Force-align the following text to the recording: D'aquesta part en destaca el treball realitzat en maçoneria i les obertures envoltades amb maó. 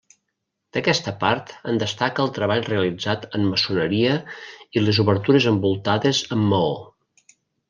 D'aquesta 0.75 1.11
part 1.23 1.51
en 1.73 1.77
destaca 1.83 2.25
el 2.27 2.33
treball 2.37 2.63
realitzat 2.69 3.27
en 3.41 3.45
maçoneria 3.51 4.17
i 4.79 4.85
les 4.87 5.01
obertures 5.05 5.47
envoltades 5.53 6.23
amb 6.39 6.51
maó. 6.55 6.75